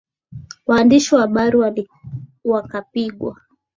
[0.67, 1.87] waandishi wa habari
[2.43, 3.41] wakapigwa